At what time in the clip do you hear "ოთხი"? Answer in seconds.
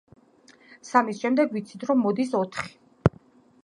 2.43-2.77